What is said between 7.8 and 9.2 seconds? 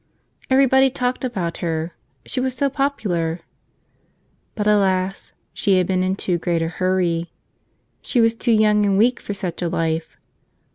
She was too young and weak